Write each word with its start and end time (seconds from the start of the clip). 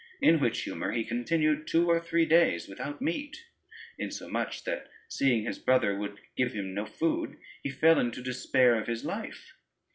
In 0.19 0.39
which 0.39 0.61
humor 0.61 0.93
he 0.93 1.03
continued 1.03 1.67
two 1.67 1.87
or 1.87 1.99
three 1.99 2.25
days 2.25 2.67
without 2.67 3.03
meat, 3.03 3.45
insomuch 3.99 4.63
that 4.63 4.89
seeing 5.07 5.43
his 5.43 5.59
brother 5.59 5.95
would 5.95 6.17
give 6.35 6.53
him 6.53 6.73
no 6.73 6.87
food, 6.87 7.37
he 7.61 7.69
fell 7.69 7.99
into 7.99 8.23
despair 8.23 8.79
of 8.81 8.87
his 8.87 9.05
life. 9.05 9.53